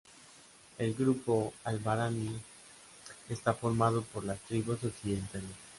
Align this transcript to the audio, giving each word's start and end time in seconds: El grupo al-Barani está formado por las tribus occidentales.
El 0.79 0.95
grupo 0.95 1.53
al-Barani 1.63 2.31
está 3.29 3.53
formado 3.53 4.01
por 4.01 4.23
las 4.23 4.39
tribus 4.39 4.83
occidentales. 4.83 5.51